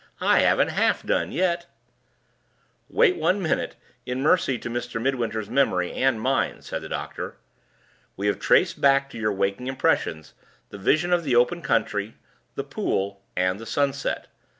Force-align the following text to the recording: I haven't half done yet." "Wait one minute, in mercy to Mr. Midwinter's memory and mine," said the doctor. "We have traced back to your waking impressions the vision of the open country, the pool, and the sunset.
I 0.19 0.39
haven't 0.39 0.69
half 0.69 1.03
done 1.05 1.31
yet." 1.31 1.67
"Wait 2.89 3.17
one 3.17 3.39
minute, 3.39 3.75
in 4.03 4.19
mercy 4.23 4.57
to 4.57 4.67
Mr. 4.67 4.99
Midwinter's 4.99 5.47
memory 5.47 5.91
and 5.93 6.19
mine," 6.19 6.63
said 6.63 6.81
the 6.81 6.89
doctor. 6.89 7.35
"We 8.17 8.25
have 8.25 8.39
traced 8.39 8.81
back 8.81 9.11
to 9.11 9.19
your 9.19 9.31
waking 9.31 9.67
impressions 9.67 10.33
the 10.71 10.79
vision 10.79 11.13
of 11.13 11.23
the 11.23 11.35
open 11.35 11.61
country, 11.61 12.15
the 12.55 12.63
pool, 12.63 13.21
and 13.37 13.59
the 13.59 13.67
sunset. 13.67 14.25